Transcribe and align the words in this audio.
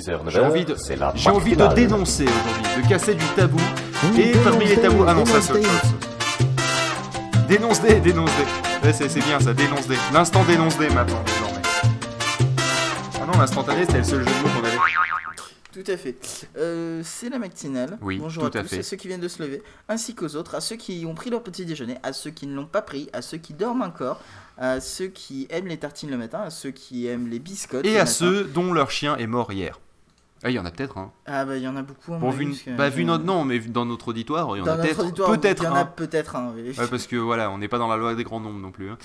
6h, 0.00 0.24
9h, 0.24 0.30
J'ai 0.30 0.40
envie 0.40 0.64
de, 0.64 0.74
c'est 0.76 0.96
la 0.96 1.12
j'ai 1.14 1.30
envie 1.30 1.52
de 1.56 1.62
matinale. 1.62 1.74
dénoncer 1.88 2.24
aujourd'hui, 2.24 2.82
de 2.82 2.88
casser 2.88 3.14
du 3.14 3.24
tabou. 3.36 3.60
Et 4.18 4.32
parmi 4.44 4.66
les 4.66 4.76
tabous, 4.76 5.04
ah 5.06 5.14
non, 5.14 5.24
ça 5.24 5.40
c'est 5.40 5.52
autre 5.52 5.62
chose. 5.62 5.92
Dénonce 7.48 7.80
des, 7.80 8.00
dénonce 8.00 8.30
des. 8.36 8.86
Ouais, 8.86 8.92
c'est, 8.92 9.08
c'est 9.08 9.20
bien 9.20 9.38
ça, 9.40 9.54
dénonce 9.54 9.86
des. 9.86 9.96
L'instant 10.12 10.44
dénonce 10.44 10.76
des 10.78 10.88
maintenant, 10.90 11.22
désormais. 11.24 11.62
Ah 13.20 13.26
non, 13.32 13.38
l'instantané 13.38 13.84
c'était 13.86 13.98
le 13.98 14.04
seul 14.04 14.18
jeu 14.20 14.24
de 14.34 14.42
mots 14.42 14.48
qu'on 14.60 14.64
avait. 14.66 14.76
Tout 15.72 15.92
à 15.92 15.96
fait. 15.98 16.16
Euh, 16.56 17.02
c'est 17.04 17.28
la 17.28 17.38
matinale. 17.38 17.98
Oui, 18.00 18.18
Bonjour 18.18 18.50
tout 18.50 18.56
à 18.56 18.60
à 18.60 18.62
tous, 18.64 18.70
fait. 18.70 18.78
à 18.78 18.82
ceux 18.82 18.96
qui 18.96 19.08
viennent 19.08 19.20
de 19.20 19.28
se 19.28 19.42
lever, 19.42 19.62
ainsi 19.90 20.14
qu'aux 20.14 20.34
autres, 20.36 20.54
à 20.54 20.60
ceux 20.62 20.76
qui 20.76 21.04
ont 21.06 21.14
pris 21.14 21.28
leur 21.28 21.42
petit 21.42 21.66
déjeuner, 21.66 21.98
à 22.02 22.14
ceux 22.14 22.30
qui 22.30 22.46
ne 22.46 22.54
l'ont 22.56 22.64
pas 22.66 22.80
pris, 22.80 23.10
à 23.12 23.20
ceux 23.20 23.36
qui 23.36 23.52
dorment 23.52 23.82
encore, 23.82 24.20
à 24.56 24.80
ceux 24.80 25.08
qui 25.08 25.46
aiment 25.50 25.66
les 25.66 25.76
tartines 25.76 26.10
le 26.10 26.16
matin, 26.16 26.40
à 26.40 26.48
ceux 26.50 26.70
qui 26.70 27.06
aiment 27.06 27.28
les 27.28 27.38
biscottes. 27.38 27.84
Et 27.84 27.90
le 27.90 27.96
à 27.96 28.00
matin. 28.00 28.10
ceux 28.10 28.44
dont 28.44 28.72
leur 28.72 28.90
chien 28.90 29.16
est 29.18 29.26
mort 29.26 29.52
hier. 29.52 29.78
Ah, 30.44 30.50
il 30.50 30.54
y 30.54 30.58
en 30.58 30.64
a 30.66 30.70
peut-être, 30.70 30.98
hein. 30.98 31.10
Ah 31.26 31.44
bah 31.44 31.56
il 31.56 31.62
y 31.62 31.68
en 31.68 31.76
a 31.76 31.82
beaucoup. 31.82 32.12
Bon, 32.14 32.30
vu, 32.30 32.50
que- 32.52 32.70
bah, 32.76 32.88
vu 32.90 33.04
notre, 33.04 33.24
non, 33.24 33.44
mais 33.44 33.58
vu 33.58 33.70
dans 33.70 33.86
notre 33.86 34.08
auditoire, 34.08 34.54
il 34.56 34.60
y 34.60 34.62
en 34.62 34.66
a 34.66 34.76
peut-être, 34.76 35.12
peut-être 35.26 35.62
Il 35.62 35.66
y 35.66 35.68
en 35.68 35.74
a 35.74 35.80
un. 35.80 35.84
peut-être 35.86 36.36
un. 36.36 36.52
oui. 36.54 36.74
Ouais, 36.78 36.86
parce 36.88 37.06
que 37.06 37.16
voilà, 37.16 37.50
on 37.50 37.58
n'est 37.58 37.68
pas 37.68 37.78
dans 37.78 37.88
la 37.88 37.96
loi 37.96 38.14
des 38.14 38.24
grands 38.24 38.40
nombres 38.40 38.60
non 38.60 38.70
plus. 38.70 38.90
hein. 38.90 38.98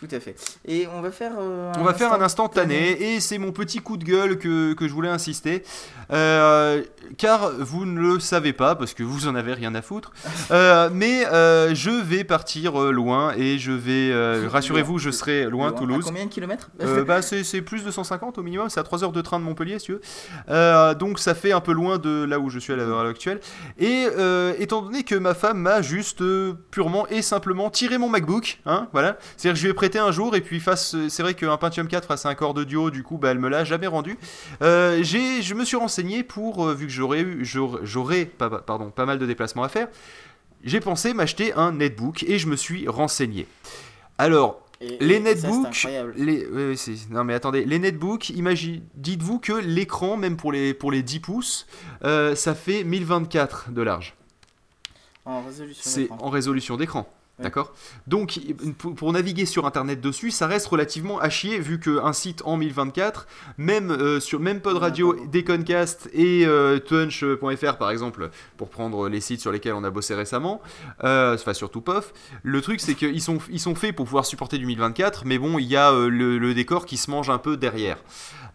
Tout 0.00 0.06
à 0.12 0.20
fait. 0.20 0.36
Et 0.64 0.86
on 0.94 1.00
va 1.02 1.10
faire. 1.10 1.32
euh, 1.40 1.72
On 1.76 1.82
va 1.82 1.92
faire 1.92 2.12
un 2.12 2.20
instantané 2.22 3.14
et 3.14 3.18
c'est 3.18 3.36
mon 3.38 3.50
petit 3.50 3.80
coup 3.80 3.96
de 3.96 4.04
gueule 4.04 4.38
que, 4.38 4.72
que 4.74 4.86
je 4.86 4.92
voulais 4.92 5.08
insister. 5.08 5.64
Euh, 6.12 6.84
car 7.16 7.50
vous 7.58 7.84
ne 7.84 7.98
le 8.00 8.20
savez 8.20 8.52
pas 8.52 8.76
parce 8.76 8.94
que 8.94 9.02
vous 9.02 9.26
en 9.26 9.34
avez 9.34 9.54
rien 9.54 9.74
à 9.74 9.82
foutre. 9.82 10.12
Euh, 10.52 10.88
mais 10.92 11.24
je 11.74 11.90
vais 12.02 12.22
partir 12.22 12.78
loin 12.92 13.32
et 13.36 13.58
je 13.58 13.72
vais. 13.72 14.46
rassurez-vous, 14.46 14.98
je 15.00 15.10
serai 15.10 15.44
loin, 15.50 15.72
Toulouse. 15.72 16.04
combien 16.06 16.26
de 16.26 16.30
kilomètres? 16.30 16.70
Bah, 17.04 17.20
c'est 17.20 17.42
c'est 17.42 17.60
plus 17.62 17.84
de 17.84 17.90
150 17.90 18.38
au 18.38 18.42
minimum, 18.44 18.68
c'est 18.70 18.78
à 18.78 18.84
3 18.84 19.02
heures 19.02 19.10
de 19.12 19.20
train 19.20 19.40
de 19.40 19.44
Montpellier 19.44 19.80
si 19.80 19.86
tu 19.86 19.92
veux. 19.94 20.00
Euh, 20.78 20.94
donc 20.94 21.18
ça 21.18 21.34
fait 21.34 21.52
un 21.52 21.60
peu 21.60 21.72
loin 21.72 21.98
de 21.98 22.24
là 22.24 22.38
où 22.38 22.50
je 22.50 22.58
suis 22.58 22.72
à 22.72 22.76
l'heure 22.76 23.00
actuelle. 23.00 23.40
Et 23.78 24.06
euh, 24.16 24.54
étant 24.58 24.82
donné 24.82 25.02
que 25.02 25.14
ma 25.14 25.34
femme 25.34 25.58
m'a 25.58 25.82
juste 25.82 26.22
euh, 26.22 26.54
purement 26.70 27.06
et 27.08 27.22
simplement 27.22 27.70
tiré 27.70 27.98
mon 27.98 28.08
MacBook, 28.08 28.60
hein, 28.66 28.88
voilà. 28.92 29.18
C'est-à-dire 29.36 29.54
que 29.54 29.58
je 29.58 29.64
lui 29.64 29.70
ai 29.70 29.74
prêté 29.74 29.98
un 29.98 30.12
jour 30.12 30.34
et 30.36 30.40
puis 30.40 30.60
face, 30.60 30.96
c'est 31.08 31.22
vrai 31.22 31.34
qu'un 31.34 31.56
Pentium 31.56 31.88
4 31.88 32.06
face 32.06 32.26
à 32.26 32.30
un 32.30 32.34
corps 32.34 32.56
audio, 32.56 32.90
du 32.90 33.02
coup, 33.02 33.18
bah, 33.18 33.30
elle 33.30 33.38
me 33.38 33.48
l'a 33.48 33.64
jamais 33.64 33.86
rendu. 33.86 34.18
Je 34.60 35.54
me 35.54 35.64
suis 35.64 35.76
renseigné 35.76 36.22
pour, 36.22 36.66
vu 36.68 36.86
que 36.86 36.92
j'aurais 36.92 37.20
eu, 37.20 37.44
j'aurais, 37.82 38.24
pardon, 38.24 38.90
pas 38.90 39.06
mal 39.06 39.18
de 39.18 39.26
déplacements 39.26 39.64
à 39.64 39.68
faire, 39.68 39.88
j'ai 40.64 40.80
pensé 40.80 41.14
m'acheter 41.14 41.52
un 41.54 41.72
netbook 41.72 42.24
et 42.24 42.38
je 42.38 42.48
me 42.48 42.56
suis 42.56 42.88
renseigné. 42.88 43.46
Alors, 44.18 44.67
Et- 44.80 44.96
les 45.00 45.18
netbooks, 45.18 45.88
les, 46.16 46.46
non 47.10 47.24
mais 47.24 47.34
attendez, 47.34 47.64
les 47.64 47.78
netbooks, 47.78 48.30
imagine, 48.30 48.82
dites-vous 48.94 49.40
que 49.40 49.52
l'écran, 49.52 50.16
même 50.16 50.36
pour 50.36 50.52
les, 50.52 50.72
pour 50.72 50.92
les 50.92 51.02
10 51.02 51.18
pouces, 51.20 51.66
euh, 52.04 52.36
ça 52.36 52.54
fait 52.54 52.84
1024 52.84 53.70
de 53.72 53.82
large. 53.82 54.14
En 55.24 55.42
résolution. 55.42 55.82
C'est 55.84 56.08
en 56.10 56.30
résolution 56.30 56.76
d'écran. 56.76 57.12
Ouais. 57.38 57.44
D'accord? 57.44 57.72
Donc, 58.06 58.40
pour, 58.78 59.12
naviguer 59.12 59.46
sur 59.46 59.66
Internet 59.66 60.00
dessus, 60.00 60.30
ça 60.30 60.46
reste 60.46 60.66
relativement 60.66 61.18
à 61.20 61.30
chier, 61.30 61.58
vu 61.58 61.78
qu'un 61.78 62.12
site 62.12 62.42
en 62.44 62.56
1024, 62.56 63.26
même 63.58 63.90
euh, 63.90 64.20
sur 64.20 64.40
même 64.40 64.60
Pod 64.60 64.76
Radio, 64.76 65.14
Deconcast 65.32 66.08
et 66.12 66.44
euh, 66.46 66.78
Tunch.fr, 66.78 67.76
par 67.76 67.90
exemple, 67.90 68.30
pour 68.56 68.68
prendre 68.68 69.08
les 69.08 69.20
sites 69.20 69.40
sur 69.40 69.52
lesquels 69.52 69.74
on 69.74 69.84
a 69.84 69.90
bossé 69.90 70.14
récemment, 70.14 70.60
euh, 71.04 71.34
enfin 71.34 71.54
surtout 71.54 71.80
POF, 71.80 72.12
le 72.42 72.60
truc 72.60 72.80
c'est 72.80 72.94
qu'ils 72.94 73.22
sont, 73.22 73.38
ils 73.50 73.60
sont 73.60 73.74
faits 73.74 73.94
pour 73.94 74.06
pouvoir 74.06 74.26
supporter 74.26 74.58
du 74.58 74.66
1024, 74.66 75.24
mais 75.24 75.38
bon, 75.38 75.58
il 75.58 75.66
y 75.66 75.76
a 75.76 75.92
euh, 75.92 76.08
le, 76.08 76.38
le 76.38 76.54
décor 76.54 76.86
qui 76.86 76.96
se 76.96 77.10
mange 77.10 77.30
un 77.30 77.38
peu 77.38 77.56
derrière. 77.56 77.98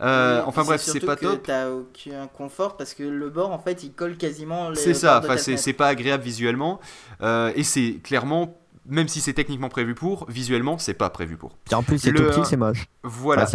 Euh, 0.02 0.40
Oui, 0.40 0.44
enfin 0.48 0.64
bref, 0.64 0.82
c'est 0.82 1.00
pas 1.00 1.16
que 1.16 1.26
top. 1.26 1.44
T'as 1.44 1.70
aucun 1.70 2.28
confort 2.28 2.78
parce 2.78 2.94
que 2.94 3.04
le 3.04 3.30
bord 3.30 3.52
en 3.52 3.60
fait 3.60 3.84
il 3.84 3.94
colle 3.94 4.18
quasiment. 4.18 4.74
C'est 4.76 4.94
ça, 4.94 5.22
enfin, 5.24 5.38
c'est 5.38 5.74
pas 5.74 5.88
agréable 5.88 6.24
visuellement. 6.24 6.80
et 7.22 7.64
c'est 7.64 8.00
clairement, 8.04 8.58
même 8.86 9.08
si 9.08 9.22
c'est 9.22 9.34
techniquement 9.34 9.70
prévu 9.70 9.96
pour, 9.96 10.30
visuellement, 10.30 10.78
c'est 10.78 10.94
pas 10.94 11.10
prévu 11.10 11.38
pour. 11.38 11.58
Et 11.72 11.76
en 11.76 11.84
plus, 11.84 12.00
c'est 12.00 12.12
Le- 12.12 12.20
tout 12.20 12.40
petit, 12.42 12.50
c'est 12.50 12.58
moche. 12.58 12.86
Voilà, 13.04 13.46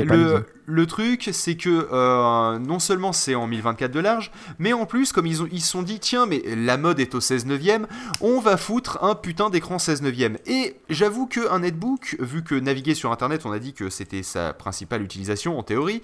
le, 0.66 0.87
truc, 0.87 1.31
c'est 1.33 1.56
que 1.56 1.89
euh, 1.93 2.59
non 2.59 2.78
seulement 2.78 3.12
c'est 3.12 3.34
en 3.34 3.47
1024 3.47 3.91
de 3.91 4.00
large, 4.00 4.31
mais 4.59 4.72
en 4.72 4.87
plus, 4.87 5.12
comme 5.12 5.27
ils 5.27 5.43
ont, 5.43 5.49
ils 5.50 5.61
se 5.61 5.71
sont 5.71 5.83
dit, 5.83 6.00
tiens, 6.00 6.27
mais 6.27 6.43
la 6.55 6.77
mode 6.77 7.00
est 7.00 7.15
au 7.15 7.21
16 7.21 7.47
neuvième, 7.47 7.87
on 8.21 8.41
va 8.41 8.56
foutre 8.56 9.03
un 9.03 9.15
putain 9.15 9.50
d'écran 9.50 9.78
16 9.78 10.03
neuvième. 10.03 10.37
Et 10.47 10.77
j'avoue 10.91 11.27
que 11.27 11.50
un 11.50 11.61
netbook, 11.61 12.17
vu 12.21 12.43
que 12.43 12.55
naviguer 12.55 12.94
sur 12.94 13.12
Internet, 13.12 13.47
on 13.47 13.53
a 13.53 13.59
dit 13.59 13.72
que 13.75 13.91
c'était 13.91 14.22
sa 14.22 14.53
principale 14.53 15.03
utilisation 15.03 15.59
en 15.59 15.62
théorie, 15.62 16.03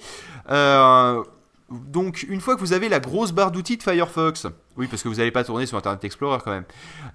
euh, 0.51 1.23
donc 1.89 2.25
une 2.29 2.41
fois 2.41 2.55
que 2.57 2.61
vous 2.61 2.73
avez 2.73 2.89
la 2.89 3.01
grosse 3.01 3.33
barre 3.33 3.51
d'outils 3.51 3.77
de 3.77 3.83
Firefox, 3.83 4.47
oui 4.77 4.87
parce 4.89 5.03
que 5.03 5.09
vous 5.09 5.17
n'allez 5.17 5.31
pas 5.31 5.45
tourner 5.45 5.67
sur 5.67 5.77
Internet 5.79 6.05
Explorer 6.05 6.39
quand 6.45 6.51
même, 6.51 6.65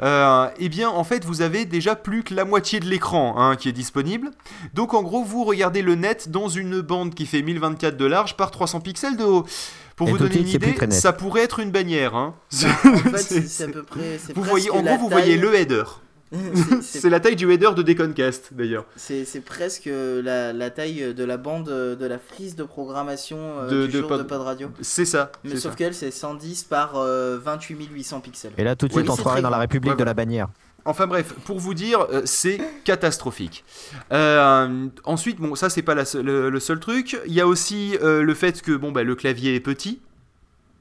euh, 0.02 0.47
eh 0.59 0.70
bien 0.70 0.90
en 0.90 1.03
fait 1.03 1.25
vous 1.25 1.42
avez 1.42 1.66
déjà 1.66 1.96
plus 1.96 2.24
que 2.24 2.34
la 2.34 2.46
moitié 2.46 2.80
de 2.80 2.86
l'écran 2.86 3.36
hein, 3.38 3.56
qui 3.56 3.69
est 3.69 3.74
disponible. 3.74 4.31
Donc 4.74 4.94
en 4.94 5.03
gros 5.03 5.24
vous 5.24 5.44
regardez 5.44 5.81
le 5.81 5.96
net 5.96 6.30
dans 6.30 6.48
une 6.50 6.81
bande 6.81 7.14
qui 7.16 7.25
fait 7.25 7.42
1024 7.42 7.98
de 7.98 8.06
large 8.06 8.36
par 8.38 8.52
300 8.52 8.81
pixels 8.81 9.18
de 9.18 9.24
haut. 9.24 9.46
Pour 9.96 10.08
Et 10.08 10.12
vous 10.12 10.18
donner 10.18 10.38
une 10.40 10.48
idée, 10.48 10.75
ça 10.92 11.12
pourrait 11.12 11.42
être 11.42 11.59
une 11.59 11.72
bannière. 11.72 12.16
hein. 12.16 12.34
En 12.53 12.56
fait, 12.98 13.18
C'est- 13.18 13.42
c'est 13.50 13.64
à 13.66 13.68
peu 13.68 13.84
près. 13.84 14.18
vous 14.34 14.44
voyez, 14.44 14.72
en 14.72 14.81
gros 14.81 14.98
vous 14.98 15.09
voyez 15.09 15.36
le 15.36 15.53
header. 15.53 15.84
C'est- 16.81 17.09
la 17.09 17.19
taille 17.19 17.35
du 17.35 17.51
header 17.51 17.72
de 17.75 17.81
Deconcast 17.81 18.50
d'ailleurs. 18.53 18.85
C'est 18.95 19.25
presque 19.44 19.90
la, 19.91 20.53
la 20.53 20.69
taille 20.69 21.13
de 21.13 21.23
la 21.23 21.38
bande 21.38 21.66
de 21.69 22.06
la 22.06 22.19
frise 22.19 22.56
de 22.56 22.63
programmation 22.63 23.38
euh, 23.40 23.69
De- 23.69 23.85
du 23.88 23.94
de 23.94 24.00
jour 24.00 24.07
pod- 24.09 24.19
de 24.19 24.23
Pod 24.23 24.41
Radio. 24.41 24.69
C'est 24.81 25.06
ça. 25.06 25.31
Mais 25.44 25.56
sauf 25.56 25.75
qu'elle, 25.75 25.94
c'est 25.95 26.12
110 26.12 26.63
par 26.66 26.97
euh, 26.97 27.39
28 27.44 27.89
800 27.91 28.19
pixels. 28.22 28.51
Et 28.57 28.63
là, 28.63 28.75
tout 28.75 28.88
de 28.88 28.94
Oui, 28.94 29.00
suite, 29.00 29.09
on 29.09 29.13
c'est 29.13 29.18
se 29.18 29.22
croirait 29.22 29.38
très 29.38 29.44
dans 29.44 29.50
la. 29.50 29.57
République 29.57 29.91
Ouais, 29.94 29.97
de 29.97 30.03
la 30.03 30.13
bannière. 30.13 30.47
Enfin 30.85 31.07
bref, 31.07 31.34
pour 31.45 31.59
vous 31.59 31.73
dire, 31.73 32.07
euh, 32.12 32.22
c'est 32.25 32.59
catastrophique. 32.85 33.66
Euh, 34.13 34.88
ensuite, 35.03 35.38
bon, 35.39 35.56
ça 35.56 35.69
c'est 35.69 35.81
pas 35.81 35.94
la 35.95 36.03
le, 36.22 36.50
le 36.50 36.59
seul 36.59 36.79
truc. 36.79 37.18
Il 37.28 37.34
y 37.34 37.41
a 37.41 37.47
aussi 37.47 37.97
euh, 38.01 38.22
le 38.23 38.34
fait 38.34 38.62
que 38.62 38.72
bon, 38.72 38.91
bah, 38.91 39.03
le 39.03 39.16
clavier 39.16 39.56
est 39.56 39.59
petit. 39.59 40.00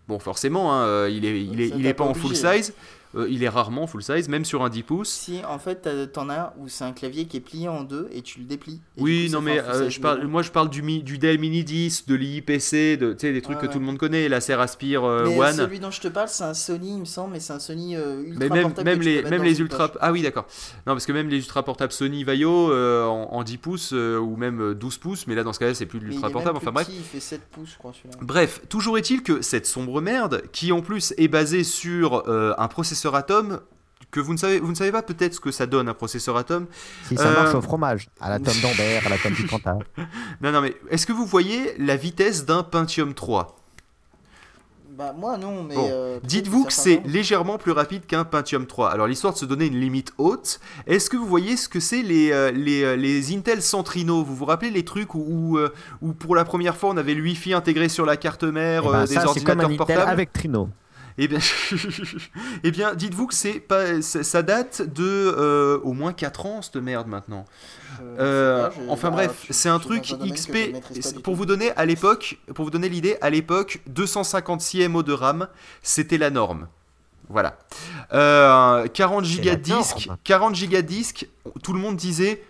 Bon, 0.07 0.19
forcément, 0.19 0.73
hein, 0.73 0.85
euh, 0.87 1.11
il 1.11 1.25
est, 1.27 1.43
il 1.43 1.61
est, 1.61 1.69
il 1.77 1.83
pas 1.95 2.05
pas 2.05 2.05
en 2.05 2.15
full 2.15 2.35
size. 2.37 2.73
Euh, 3.15 3.27
il 3.31 3.43
est 3.43 3.49
rarement 3.49 3.87
full 3.87 4.03
size, 4.03 4.29
même 4.29 4.45
sur 4.45 4.63
un 4.63 4.69
10 4.69 4.83
pouces. 4.83 5.09
Si 5.09 5.41
en 5.49 5.59
fait 5.59 6.13
t'en 6.13 6.29
as 6.29 6.53
où 6.59 6.69
c'est 6.69 6.85
un 6.85 6.93
clavier 6.93 7.25
qui 7.25 7.39
est 7.39 7.41
plié 7.41 7.67
en 7.67 7.83
deux 7.83 8.07
et 8.13 8.21
tu 8.21 8.39
le 8.41 8.45
déplies. 8.45 8.83
Oui, 8.99 9.27
coup, 9.29 9.33
non 9.33 9.41
mais 9.41 9.59
euh, 9.61 9.89
je 9.89 9.99
parle, 9.99 10.27
moi 10.27 10.43
je 10.43 10.51
parle 10.51 10.69
du, 10.69 10.83
mi- 10.83 11.03
du 11.03 11.17
Dell 11.17 11.39
Mini 11.39 11.65
10, 11.65 12.05
de 12.07 12.15
l'IPC, 12.15 12.99
de, 12.99 13.15
des 13.15 13.41
trucs 13.41 13.57
Ouais, 13.63 13.67
que 13.67 13.73
tout 13.73 13.79
le 13.79 13.85
monde 13.87 13.97
connaît, 13.97 14.29
la 14.29 14.43
Serre 14.43 14.61
Aspire 14.61 15.05
euh, 15.05 15.25
Mais 15.27 15.39
One. 15.41 15.55
celui 15.55 15.81
dont 15.81 15.91
je 15.91 16.03
te 16.03 16.09
parle, 16.09 16.29
c'est 16.29 16.45
un 16.45 16.53
Sony, 16.53 16.93
il 16.97 16.99
me 17.01 17.05
semble, 17.07 17.33
mais 17.33 17.41
c'est 17.41 17.55
un 17.55 17.59
Sony 17.61 17.95
ultra 17.95 18.35
Mais 18.41 18.49
même, 18.51 18.63
portable 18.65 18.91
même 18.91 19.01
les, 19.01 19.23
même 19.23 19.43
les 19.43 19.59
ultra. 19.61 19.91
Ah 20.01 20.13
oui, 20.13 20.21
d'accord. 20.21 20.47
Non, 20.87 20.93
parce 20.93 21.07
que 21.07 21.13
même 21.13 21.31
les 21.31 21.39
ultra 21.39 21.63
portables 21.63 21.93
Sony 21.93 22.25
Vaio 22.25 22.71
euh, 22.73 23.07
en, 23.07 23.33
en 23.33 23.43
10 23.43 23.57
pouces 23.57 23.93
ou 23.93 24.37
même 24.37 24.61
euh, 24.61 24.75
12 24.75 24.99
pouces, 24.99 25.27
mais 25.27 25.35
là 25.35 25.45
dans 25.45 25.55
ce 25.55 25.61
cas-là, 25.61 25.73
c'est 25.73 25.87
plus 25.87 25.99
de 25.99 26.05
l'ultra 26.05 26.29
portable. 26.29 26.59
Enfin 26.59 26.73
bref. 26.73 26.89
Il 26.91 27.03
fait 27.03 27.21
7 27.21 27.41
pouces, 27.51 27.71
je 27.73 27.79
crois, 27.79 27.93
celui-là. 27.95 28.19
Bref, 28.21 28.61
toujours 28.69 28.99
est-il 28.99 29.23
que 29.23 29.41
cette 29.41 29.65
sombre 29.65 30.03
merde, 30.03 30.43
qui 30.53 30.73
en 30.73 30.83
plus 30.83 31.15
est 31.17 31.29
basée 31.29 31.65
sur 31.65 32.29
un 32.29 32.69
processeur 32.69 32.98
Atom, 33.15 33.61
que 34.11 34.21
vous 34.21 34.33
ne 34.33 34.39
savez, 34.39 34.59
vous 34.61 34.71
ne 34.71 34.75
savez 34.75 34.93
pas 34.93 35.03
peut-être 35.03 35.35
ce 35.35 35.41
que 35.41 35.51
ça 35.51 35.67
donne 35.67 35.89
un 35.89 35.95
processeur 35.95 36.37
Atom. 36.37 36.67
Si 37.07 37.17
ça 37.17 37.27
Euh, 37.29 37.35
marche 37.35 37.55
au 37.55 37.61
fromage, 37.61 38.09
à 38.21 38.31
la 38.31 38.39
tome 38.39 38.55
d'Ambert, 38.63 39.07
à 39.07 39.11
la 39.11 39.19
tome 39.19 39.35
du 39.35 39.47
Cantal. 39.47 39.79
Non, 40.41 40.51
non, 40.53 40.61
mais 40.63 40.75
est-ce 40.91 41.07
que 41.07 41.13
vous 41.13 41.27
voyez 41.27 41.75
la 41.79 41.97
vitesse 41.97 42.45
d'un 42.47 42.63
Pentium 42.63 43.13
3 43.15 43.57
Bah, 44.97 45.13
moi 45.17 45.37
non, 45.37 45.63
mais. 45.63 45.75
Bon, 45.77 45.89
euh, 45.93 46.19
Dites-vous 46.25 46.65
que 46.65 46.73
c'est 46.73 47.03
légèrement 47.05 47.57
plus 47.59 47.71
rapide 47.73 48.05
qu'un 48.07 48.25
Pentium 48.25 48.67
3. 48.67 48.91
Alors 48.91 49.07
l'histoire 49.07 49.33
de 49.35 49.39
se 49.39 49.45
donner 49.45 49.67
une 49.67 49.79
limite 49.79 50.13
haute, 50.19 50.59
est-ce 50.87 51.09
que 51.11 51.17
vous 51.17 51.27
voyez 51.27 51.57
ce 51.57 51.69
que 51.69 51.79
c'est 51.79 52.03
les, 52.03 52.33
euh, 52.33 52.51
les, 52.51 52.83
euh, 52.83 52.97
les 52.97 53.33
Intel 53.37 53.63
Centrino? 53.63 54.25
Vous 54.25 54.35
vous 54.35 54.45
rappelez 54.47 54.71
les 54.71 54.85
trucs 54.85 55.15
où, 55.15 55.25
où, 55.29 55.59
euh, 55.59 55.73
où 56.03 56.15
pour 56.15 56.35
la 56.35 56.45
première 56.45 56.77
fois 56.77 56.91
on 56.91 56.97
avait 56.97 57.15
le 57.15 57.23
Wi-Fi 57.23 57.53
intégré 57.53 57.89
sur 57.89 58.07
la 58.07 58.17
carte 58.17 58.43
mère, 58.45 58.83
Eh 58.87 58.89
ben, 58.91 58.95
euh, 59.01 59.07
des 59.07 59.15
ça, 59.15 59.25
c'est 59.35 59.45
comme 59.45 59.61
un 59.61 59.65
ordinateurs 59.65 59.85
Intel 59.85 59.97
portables? 59.97 60.11
avec 60.11 60.33
Trino. 60.33 60.69
Eh 61.21 61.27
bien, 61.29 61.39
eh 62.63 62.71
bien 62.71 62.95
dites-vous 62.95 63.27
que 63.27 63.35
c'est 63.35 63.61
pas, 63.61 64.01
ça 64.03 64.23
ça 64.23 64.43
date 64.43 64.83
de 64.83 65.05
euh, 65.05 65.79
au 65.83 65.93
moins 65.93 66.13
4 66.13 66.47
ans 66.47 66.63
cette 66.63 66.77
merde 66.77 67.09
maintenant. 67.09 67.45
Euh, 68.21 68.69
pas, 68.69 68.75
je- 68.85 68.91
enfin 68.91 69.09
bah, 69.11 69.17
bref, 69.27 69.47
c'est 69.51 69.69
un 69.69 69.79
truc 69.81 70.05
XP. 70.05 70.73
Pour 71.15 71.23
tout. 71.23 71.35
vous 71.35 71.47
donner 71.47 71.73
à 71.73 71.85
l'époque, 71.87 72.39
pour 72.55 72.65
vous 72.65 72.71
donner 72.71 72.89
l'idée, 72.89 73.17
à 73.21 73.31
l'époque, 73.31 73.81
256 73.89 74.87
MO 74.89 75.03
de 75.03 75.13
RAM, 75.13 75.49
c'était 75.83 76.19
la 76.19 76.31
norme. 76.31 76.69
Voilà. 77.31 77.59
Euh, 78.15 78.87
40 78.87 79.25
C'est 79.25 79.33
gigas 79.33 79.51
la 79.51 79.57
de 79.57 79.63
disque, 79.63 80.07
norme. 80.07 80.19
40 80.25 80.55
gigas 80.55 80.83
de 80.83 80.87
disque, 80.87 81.29
tout 81.63 81.73
le 81.73 81.79
monde 81.81 81.97
disait 81.97 82.43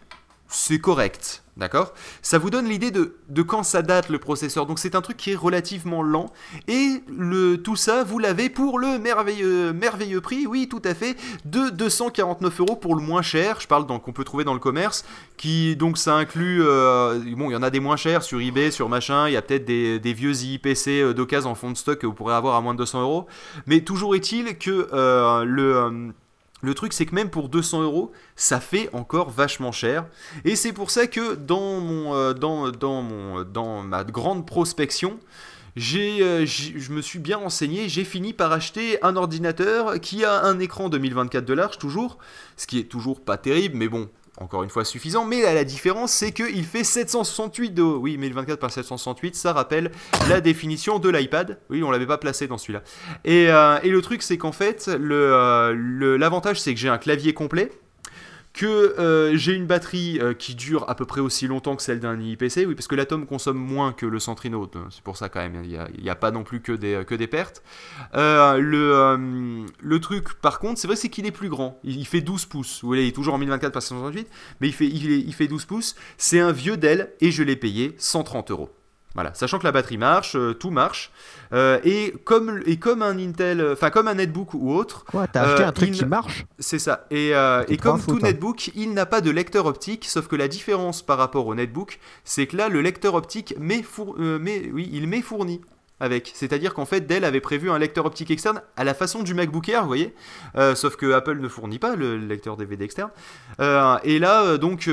c'est 0.48 0.78
correct. 0.78 1.42
D'accord? 1.58 1.92
Ça 2.22 2.38
vous 2.38 2.50
donne 2.50 2.68
l'idée 2.68 2.92
de, 2.92 3.42
quand 3.42 3.64
ça 3.64 3.82
date 3.82 4.10
le 4.10 4.20
processeur. 4.20 4.64
Donc 4.64 4.78
c'est 4.78 4.94
un 4.94 5.00
truc 5.00 5.16
qui 5.16 5.32
est 5.32 5.36
relativement 5.36 6.04
lent. 6.04 6.32
Et 6.68 7.02
le, 7.08 7.56
tout 7.56 7.74
ça, 7.74 8.04
vous 8.04 8.20
l'avez 8.20 8.48
pour 8.48 8.78
le 8.78 9.00
merveilleux, 9.00 10.20
prix, 10.20 10.46
oui, 10.46 10.68
tout 10.68 10.80
à 10.84 10.94
fait, 10.94 11.16
de 11.44 11.70
249 11.70 12.60
euros 12.60 12.76
pour 12.76 12.94
le 12.94 13.02
moins 13.02 13.22
cher. 13.22 13.60
Je 13.60 13.66
parle 13.66 13.86
qu'on 13.86 14.12
peut 14.12 14.22
trouver 14.22 14.44
dans 14.44 14.54
le 14.54 14.60
commerce. 14.60 15.04
Qui, 15.36 15.74
donc 15.74 15.98
ça 15.98 16.14
inclut. 16.14 16.62
euh, 16.62 17.18
bon, 17.36 17.50
il 17.50 17.54
y 17.54 17.56
en 17.56 17.62
a 17.62 17.70
des 17.70 17.80
moins 17.80 17.96
chers 17.96 18.22
sur 18.22 18.40
eBay, 18.40 18.70
sur 18.70 18.88
machin. 18.88 19.28
Il 19.28 19.32
y 19.32 19.36
a 19.36 19.42
peut-être 19.42 19.64
des, 19.64 20.12
vieux 20.12 20.40
IPC 20.40 20.88
euh, 20.88 21.12
d'occasion 21.12 21.50
en 21.50 21.54
fond 21.56 21.72
de 21.72 21.76
stock 21.76 21.98
que 21.98 22.06
vous 22.06 22.14
pourrez 22.14 22.34
avoir 22.34 22.54
à 22.54 22.60
moins 22.60 22.74
de 22.74 22.78
200 22.78 23.02
euros. 23.02 23.26
Mais 23.66 23.80
toujours 23.80 24.14
est-il 24.14 24.58
que 24.58 24.88
euh, 24.92 25.44
le. 25.44 26.12
Le 26.60 26.74
truc, 26.74 26.92
c'est 26.92 27.06
que 27.06 27.14
même 27.14 27.30
pour 27.30 27.48
200 27.48 27.82
euros, 27.82 28.12
ça 28.34 28.60
fait 28.60 28.90
encore 28.92 29.30
vachement 29.30 29.72
cher. 29.72 30.06
Et 30.44 30.56
c'est 30.56 30.72
pour 30.72 30.90
ça 30.90 31.06
que 31.06 31.34
dans, 31.34 31.80
mon, 31.80 32.14
euh, 32.14 32.32
dans, 32.34 32.70
dans, 32.70 33.02
mon, 33.02 33.44
dans 33.44 33.82
ma 33.82 34.04
grande 34.04 34.46
prospection, 34.46 35.18
euh, 35.96 36.46
je 36.46 36.92
me 36.92 37.00
suis 37.00 37.18
bien 37.18 37.36
renseigné. 37.36 37.88
J'ai 37.88 38.04
fini 38.04 38.32
par 38.32 38.52
acheter 38.52 39.02
un 39.04 39.16
ordinateur 39.16 40.00
qui 40.00 40.24
a 40.24 40.42
un 40.44 40.58
écran 40.58 40.88
2024 40.88 41.44
de 41.44 41.54
large, 41.54 41.78
toujours. 41.78 42.18
Ce 42.56 42.66
qui 42.66 42.78
est 42.78 42.84
toujours 42.84 43.20
pas 43.20 43.36
terrible, 43.36 43.76
mais 43.76 43.88
bon, 43.88 44.08
encore 44.40 44.62
une 44.62 44.70
fois 44.70 44.84
suffisant. 44.84 45.24
Mais 45.24 45.42
là, 45.42 45.54
la 45.54 45.64
différence, 45.64 46.12
c'est 46.12 46.32
qu'il 46.32 46.64
fait 46.64 46.84
768 46.84 47.70
de 47.70 47.82
haut. 47.82 47.98
Oui, 47.98 48.16
1024 48.16 48.58
par 48.58 48.70
768, 48.70 49.36
ça 49.36 49.52
rappelle 49.52 49.90
la 50.28 50.40
définition 50.40 50.98
de 50.98 51.08
l'iPad. 51.08 51.58
Oui, 51.70 51.82
on 51.82 51.90
l'avait 51.90 52.06
pas 52.06 52.18
placé 52.18 52.46
dans 52.46 52.58
celui-là. 52.58 52.82
Et, 53.24 53.50
euh, 53.50 53.78
le 53.82 54.02
truc, 54.02 54.22
c'est 54.22 54.38
qu'en 54.38 54.52
fait, 54.52 54.88
euh, 54.88 56.16
l'avantage, 56.18 56.60
c'est 56.60 56.74
que 56.74 56.80
j'ai 56.80 56.88
un 56.88 56.98
clavier 56.98 57.34
complet, 57.34 57.70
que 58.52 58.66
euh, 58.98 59.36
j'ai 59.36 59.52
une 59.52 59.66
batterie 59.66 60.18
euh, 60.20 60.34
qui 60.34 60.54
dure 60.54 60.88
à 60.88 60.94
peu 60.94 61.04
près 61.04 61.20
aussi 61.20 61.46
longtemps 61.46 61.76
que 61.76 61.82
celle 61.82 62.00
d'un 62.00 62.18
IPC, 62.18 62.66
oui, 62.66 62.74
parce 62.74 62.88
que 62.88 62.94
l'Atom 62.94 63.26
consomme 63.26 63.58
moins 63.58 63.92
que 63.92 64.06
le 64.06 64.18
Centrino, 64.18 64.68
euh, 64.74 64.84
c'est 64.90 65.02
pour 65.02 65.16
ça 65.16 65.28
quand 65.28 65.40
même, 65.40 65.62
il 65.64 66.02
n'y 66.02 66.10
a, 66.10 66.14
pas 66.14 66.30
non 66.30 66.44
plus 66.44 66.60
que 66.60 66.72
des, 66.72 67.04
des 67.04 67.26
pertes. 67.26 67.62
Euh, 68.14 68.58
le, 68.58 68.92
euh, 68.94 69.98
truc, 69.98 70.34
par 70.40 70.58
contre, 70.58 70.80
c'est 70.80 70.86
vrai, 70.86 70.96
c'est 70.96 71.08
qu'il 71.08 71.26
est 71.26 71.32
plus 71.32 71.48
grand, 71.48 71.78
il, 71.84 72.06
fait 72.06 72.20
12 72.20 72.46
pouces, 72.46 72.80
vous 72.82 72.88
voyez, 72.88 73.04
il 73.04 73.08
est 73.08 73.12
toujours 73.12 73.34
en 73.34 73.38
1024 73.38 73.72
par 73.72 73.82
768, 73.82 74.28
mais 74.60 74.68
il 74.68 74.74
fait, 74.74 74.86
il, 74.86 75.10
il 75.10 75.34
fait 75.34 75.48
12 75.48 75.64
pouces, 75.64 75.94
c'est 76.16 76.40
un 76.40 76.52
vieux 76.52 76.76
Dell, 76.76 77.12
et 77.20 77.30
je 77.30 77.42
l'ai 77.42 77.56
payé 77.56 77.94
130 77.98 78.50
euros. 78.50 78.70
Voilà, 79.18 79.34
sachant 79.34 79.58
que 79.58 79.64
la 79.64 79.72
batterie 79.72 79.98
marche, 79.98 80.36
euh, 80.36 80.54
tout 80.54 80.70
marche, 80.70 81.10
euh, 81.52 81.80
et, 81.82 82.14
comme, 82.24 82.62
et 82.66 82.76
comme 82.76 83.02
un 83.02 83.18
Intel, 83.18 83.60
euh, 83.60 83.72
enfin 83.72 83.90
comme 83.90 84.06
un 84.06 84.14
netbook 84.14 84.54
ou 84.54 84.72
autre, 84.72 85.04
Quoi, 85.06 85.26
t'as 85.26 85.42
acheté 85.42 85.64
un 85.64 85.72
truc 85.72 85.88
il- 85.88 85.94
qui 85.96 86.04
marche 86.04 86.46
c'est 86.60 86.78
ça. 86.78 87.04
Et, 87.10 87.32
comme 87.78 87.98
foot, 87.98 88.20
tout 88.20 88.24
hein. 88.24 88.28
netbook, 88.28 88.70
il 88.76 88.94
n'a 88.94 89.06
pas 89.06 89.20
de 89.20 89.32
lecteur 89.32 89.66
optique, 89.66 90.04
sauf 90.04 90.28
que 90.28 90.36
la 90.36 90.46
différence 90.46 91.02
par 91.02 91.18
rapport 91.18 91.48
au 91.48 91.54
netbook, 91.56 91.98
c'est 92.22 92.46
que 92.46 92.56
là, 92.56 92.68
le 92.68 92.80
lecteur 92.80 93.14
optique 93.14 93.56
four- 93.82 94.14
oui, 94.72 94.88
il 94.92 95.08
m'est 95.08 95.20
fourni 95.22 95.60
avec. 96.00 96.30
C'est-à-dire 96.34 96.74
qu'en 96.74 96.84
fait, 96.84 97.06
Dell 97.06 97.24
avait 97.24 97.40
prévu 97.40 97.70
un 97.70 97.78
lecteur 97.78 98.06
optique 98.06 98.30
externe 98.30 98.62
à 98.76 98.84
la 98.84 98.94
façon 98.94 99.22
du 99.22 99.34
MacBook 99.34 99.68
Air, 99.68 99.82
vous 99.82 99.88
voyez. 99.88 100.14
Euh, 100.56 100.74
sauf 100.74 100.96
que 100.96 101.12
Apple 101.12 101.38
ne 101.38 101.48
fournit 101.48 101.78
pas 101.78 101.96
le 101.96 102.16
lecteur 102.16 102.56
DVD 102.56 102.84
externe. 102.84 103.10
Euh, 103.60 103.96
et 104.04 104.18
là, 104.18 104.42
euh, 104.42 104.58
donc, 104.58 104.88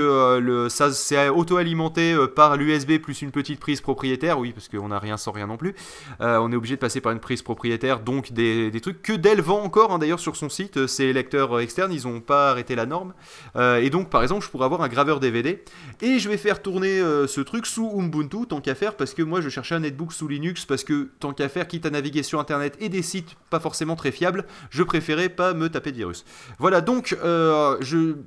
ça 0.69 0.91
c'est 0.91 1.29
auto-alimenté 1.29 2.15
par 2.35 2.57
l'USB 2.57 2.99
plus 2.99 3.21
une 3.21 3.31
petite 3.31 3.59
prise 3.59 3.81
propriétaire, 3.81 4.39
oui, 4.39 4.51
parce 4.51 4.67
qu'on 4.67 4.87
n'a 4.87 4.99
rien 4.99 5.17
sans 5.17 5.31
rien 5.31 5.47
non 5.47 5.57
plus. 5.57 5.75
On 6.19 6.51
est 6.51 6.55
obligé 6.55 6.75
de 6.75 6.79
passer 6.79 7.01
par 7.01 7.11
une 7.11 7.19
prise 7.19 7.41
propriétaire, 7.41 7.99
donc 7.99 8.31
des, 8.31 8.71
trucs 8.81 9.01
que 9.01 9.13
Dell 9.13 9.41
vend 9.41 9.61
encore, 9.61 9.91
hein, 9.91 9.99
d'ailleurs, 9.99 10.19
sur 10.19 10.35
son 10.35 10.49
site. 10.49 10.87
Ces 10.87 11.13
lecteurs 11.13 11.59
externes, 11.59 11.91
ils 11.91 12.07
n'ont 12.07 12.21
pas 12.21 12.51
arrêté 12.51 12.75
la 12.75 12.85
norme. 12.85 13.13
Et 13.55 13.89
donc, 13.89 14.09
par 14.09 14.23
exemple, 14.23 14.43
je 14.45 14.49
pourrais 14.49 14.65
avoir 14.65 14.81
un 14.81 14.87
graveur 14.87 15.19
DVD. 15.19 15.63
Et 16.01 16.19
je 16.19 16.29
vais 16.29 16.37
faire 16.37 16.61
tourner 16.61 16.99
ce 17.27 17.41
truc 17.41 17.65
sous 17.65 17.91
Ubuntu, 17.95 18.47
tant 18.47 18.61
qu'à 18.61 18.75
faire, 18.75 18.95
parce 18.95 19.13
que 19.13 19.21
moi, 19.21 19.41
je 19.41 19.49
cherchais 19.49 19.75
un 19.75 19.79
netbook 19.79 20.13
sous 20.13 20.27
Linux, 20.27 20.65
parce 20.65 20.83
que 20.83 20.94
tant 21.19 21.33
qu'à 21.33 21.49
faire, 21.49 21.67
quitte 21.67 21.85
à 21.85 21.89
naviguer 21.89 22.23
sur 22.23 22.39
Internet 22.39 22.75
et 22.79 22.89
des 22.89 23.01
sites 23.01 23.35
pas 23.49 23.59
forcément 23.59 23.95
très 23.95 24.11
fiables, 24.11 24.45
je 24.69 24.83
préférais 24.83 25.29
pas 25.29 25.53
me 25.53 25.69
taper 25.69 25.91
de 25.91 25.97
virus. 25.97 26.25
Voilà, 26.59 26.81
donc, 26.81 27.17
euh, 27.23 27.77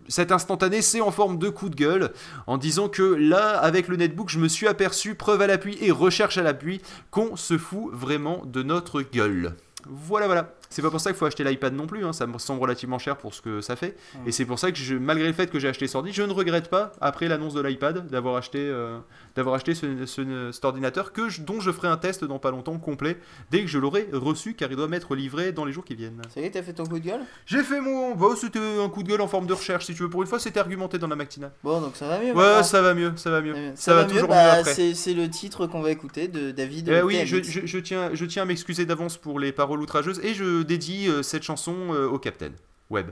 cet 0.09 0.33
instantané, 0.33 0.83
c'est 0.83 1.01
en 1.01 1.11
forme 1.11 1.39
de 1.39 1.49
coup 1.49 1.69
de 1.69 1.77
gueule, 1.77 2.13
en 2.47 2.59
disant 2.59 2.89
que 2.89 3.03
là, 3.03 3.59
avec 3.59 3.89
le 3.89 3.97
netbook, 3.97 4.29
je 4.29 4.39
me 4.39 4.49
suis 4.49 4.67
aperçu, 4.67 5.15
preuve 5.15 5.43
à 5.43 5.47
l'appui 5.47 5.79
et 5.81 5.91
recherche 5.91 6.39
à 6.39 6.43
l'appui, 6.43 6.81
qu'on 7.11 7.37
se 7.37 7.59
fout 7.59 7.91
vraiment 7.93 8.43
de 8.47 8.63
notre 8.63 9.03
gueule. 9.03 9.55
Voilà, 9.87 10.27
voilà. 10.27 10.58
C'est 10.71 10.83
pas 10.83 10.91
pour 10.91 11.01
ça 11.01 11.11
qu'il 11.11 11.19
faut 11.19 11.25
acheter 11.27 11.45
l'iPad 11.45 11.73
non 11.75 11.87
plus, 11.87 12.05
hein, 12.05 12.13
ça 12.13 12.27
me 12.27 12.37
semble 12.39 12.61
relativement 12.61 12.99
cher 12.99 13.17
pour 13.17 13.33
ce 13.35 13.41
que 13.41 13.61
ça 13.61 13.75
fait. 13.77 13.97
Et 14.27 14.33
c'est 14.33 14.45
pour 14.45 14.59
ça 14.59 14.71
que, 14.71 14.77
je, 14.79 14.95
malgré 14.97 15.27
le 15.27 15.33
fait 15.33 15.51
que 15.51 15.59
j'ai 15.59 15.69
acheté 15.69 15.87
cet 15.87 15.97
ordi, 15.97 16.13
je 16.13 16.23
ne 16.23 16.33
regrette 16.33 16.69
pas, 16.69 16.93
après 17.01 17.27
l'annonce 17.29 17.55
de 17.55 17.61
l'iPad, 17.63 18.07
d'avoir 18.09 18.37
acheté, 18.37 18.59
euh, 18.61 18.99
d'avoir 19.35 19.55
acheté 19.55 19.75
ce- 19.75 20.05
ce- 20.07 20.51
cet 20.53 20.65
ordinateur 20.65 21.13
que 21.13 21.29
je- 21.29 21.41
dont 21.41 21.61
je 21.61 21.71
ferai 21.73 21.89
un 21.89 21.97
test 21.97 22.25
dans 22.25 22.39
pas 22.39 22.51
longtemps 22.51 22.79
complet, 22.79 23.17
dès 23.51 23.63
que 23.63 23.67
je 23.67 23.79
l'aurai 23.79 24.09
reçu, 24.13 24.55
car 24.55 24.71
il 24.71 24.77
doit 24.77 24.89
m'être 24.89 25.15
livré 25.15 25.53
dans 25.53 25.65
les 25.65 25.73
jours 25.73 25.85
qui 25.85 25.95
viennent. 25.95 26.21
Ça 26.35 26.41
y 26.41 26.45
est, 26.45 26.51
t'as 26.51 26.63
fait 26.63 26.75
ton 26.75 26.85
coup 26.85 26.99
de 26.99 27.05
gueule? 27.05 27.21
J'ai 27.47 27.63
fait 27.63 27.81
mon... 27.81 28.15
Bah, 28.15 28.27
c'était 28.37 28.59
un 28.59 28.89
coup 28.89 29.03
de 29.03 29.09
gueule 29.09 29.21
en 29.23 29.29
forme 29.29 29.47
de 29.47 29.55
recherche, 29.55 29.87
si 29.87 29.95
tu 29.95 30.03
veux. 30.03 30.11
Pour 30.11 30.23
une 30.23 30.29
fois, 30.29 30.39
c'était 30.39 30.61
argumenté 30.61 30.99
dans 30.99 31.09
la 31.09 31.17
matinale. 31.17 31.53
Bon, 31.65 31.81
donc 31.81 31.97
ça 31.97 32.07
va 32.09 32.19
mieux. 32.21 32.33
Ouais, 32.35 32.63
ça 32.63 32.83
va 32.83 32.95
mieux, 32.95 33.13
ça 33.17 33.31
va 33.31 33.41
mieux. 33.41 33.53
Bien. 33.55 33.73
Ça, 33.75 33.95
va, 33.95 34.05
toujours 34.05 34.29
bah, 34.29 34.35
mieux 34.55 34.61
après. 34.61 34.75
c'est- 34.95 35.15
le 35.15 35.29
titre 35.31 35.67
qu'on 35.67 35.81
va 35.81 35.91
écouter 35.91 36.29
de 36.29 36.51
David. 36.51 36.91
Eh 36.91 37.03
oui, 37.03 37.21
je- 37.25 37.39
je 37.43 37.79
tiens, 37.79 38.11
je 38.13 38.25
tiens 38.27 38.43
à 38.43 38.45
m'excuser 38.45 38.85
d'avance 38.85 39.17
pour 39.17 39.41
les 39.41 39.53
paroles 39.53 39.81
outrageuses 39.81 40.21
et 40.23 40.35
je 40.35 40.58
dédie 40.65 41.09
euh, 41.09 41.23
cette 41.23 41.43
chanson 41.43 41.75
euh, 41.93 42.07
au 42.09 42.19
Captain 42.19 42.53
Web. 42.91 43.11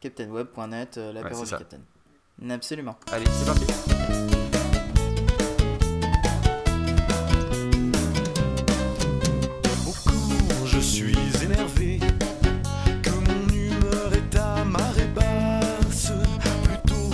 CaptainWeb.net, 0.00 0.98
euh, 0.98 1.12
l'apéro 1.12 1.36
Ouais, 1.40 1.44
du 1.44 1.50
ça. 1.50 1.58
Captain. 1.58 1.78
Absolument. 2.50 2.96
Allez, 3.12 3.24
c'est 3.30 3.46
parti. 3.46 3.64
Oh, 9.86 9.92
quand 10.48 10.66
je 10.66 10.78
suis 10.80 11.16
énervé, 11.42 12.00
que 13.02 13.10
mon 13.10 13.48
humeur 13.54 14.12
est 14.14 14.36
à 14.36 14.64
marée 14.64 15.08
basse, 15.14 16.12
plutôt 16.64 17.10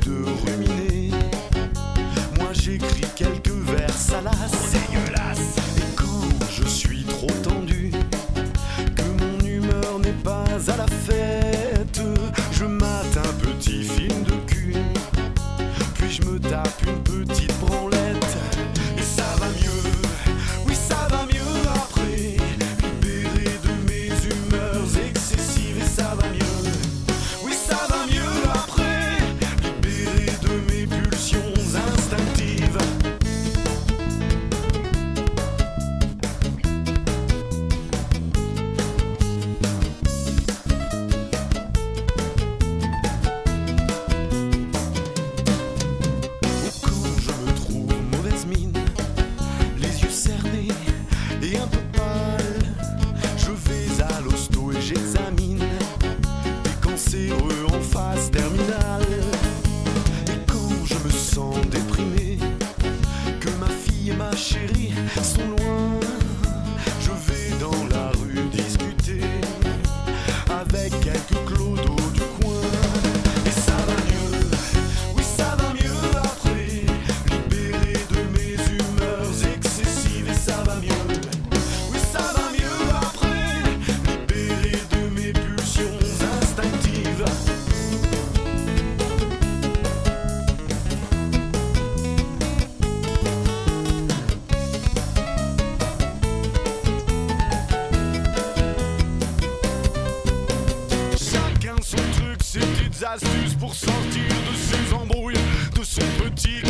que 0.00 0.08
de 0.08 0.24
ruminer, 0.44 1.10
moi 2.38 2.48
j'écris 2.52 3.05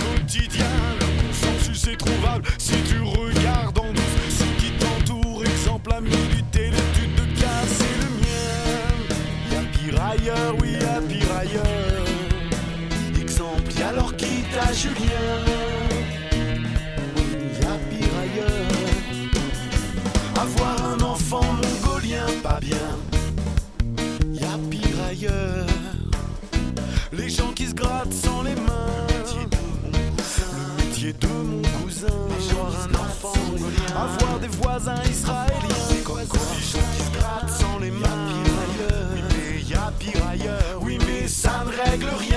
quotidien, 0.00 0.66
l'amour 1.00 1.32
sans 1.32 1.64
suce 1.64 1.88
est 1.88 1.96
trouvable 1.96 2.48
si 2.58 2.74
tu 2.82 3.00
regardes 3.00 3.78
en 3.78 3.92
douce 3.92 4.38
ce 4.38 4.44
qui 4.60 4.70
t'entoure. 4.72 5.42
Exemple 5.44 5.92
ami 5.92 6.10
du 6.34 6.42
télé, 6.44 6.76
tu 6.94 7.08
te 7.08 7.22
et 7.22 7.96
le 8.02 8.10
mien. 8.22 8.56
Y'a 9.52 9.62
pire 9.72 10.02
ailleurs, 10.02 10.54
oui, 10.60 10.72
y'a 10.72 11.00
pire 11.00 11.36
ailleurs. 11.36 13.20
Exemple, 13.20 13.70
alors 13.88 14.14
quitte 14.16 14.56
à 14.60 14.72
Julien? 14.72 15.75
Voisins 34.78 35.02
israéliens. 35.10 36.04
Comme 36.04 36.26
quoi, 36.26 36.38
les 36.54 36.60
gens 36.60 36.86
qui 36.92 37.02
se 37.02 37.18
grattent 37.18 37.48
sans 37.48 37.78
les 37.78 37.90
mains. 37.90 38.28
Oui, 39.14 39.22
mais 39.30 39.62
y'a 39.62 39.90
pire 39.98 40.28
ailleurs. 40.28 40.78
Oui, 40.82 40.98
mais 41.00 41.26
ça 41.26 41.64
ne 41.64 41.90
règle 41.90 42.08
rien. 42.18 42.35